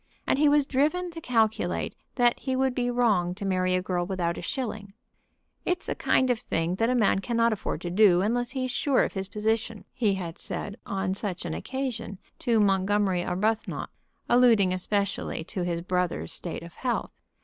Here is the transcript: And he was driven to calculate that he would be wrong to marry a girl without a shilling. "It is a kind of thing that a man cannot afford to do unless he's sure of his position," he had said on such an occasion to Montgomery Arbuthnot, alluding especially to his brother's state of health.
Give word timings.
And 0.25 0.39
he 0.39 0.49
was 0.49 0.65
driven 0.65 1.11
to 1.11 1.21
calculate 1.21 1.93
that 2.15 2.39
he 2.39 2.55
would 2.55 2.73
be 2.73 2.89
wrong 2.89 3.35
to 3.35 3.45
marry 3.45 3.75
a 3.75 3.83
girl 3.83 4.03
without 4.03 4.35
a 4.35 4.41
shilling. 4.41 4.93
"It 5.63 5.81
is 5.81 5.89
a 5.89 5.93
kind 5.93 6.31
of 6.31 6.39
thing 6.39 6.73
that 6.77 6.89
a 6.89 6.95
man 6.95 7.19
cannot 7.19 7.53
afford 7.53 7.81
to 7.81 7.91
do 7.91 8.21
unless 8.21 8.49
he's 8.49 8.71
sure 8.71 9.03
of 9.03 9.13
his 9.13 9.27
position," 9.27 9.85
he 9.93 10.15
had 10.15 10.39
said 10.39 10.75
on 10.87 11.13
such 11.13 11.45
an 11.45 11.53
occasion 11.53 12.17
to 12.39 12.59
Montgomery 12.59 13.21
Arbuthnot, 13.23 13.91
alluding 14.27 14.73
especially 14.73 15.43
to 15.43 15.61
his 15.63 15.81
brother's 15.81 16.33
state 16.33 16.63
of 16.63 16.73
health. 16.77 17.11